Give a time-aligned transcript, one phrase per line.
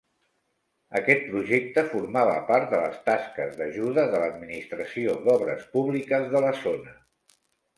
[0.99, 6.99] Aquest projecte formava part de les tasques d'ajuda de l'Administració d'Obres Públiques de la zona.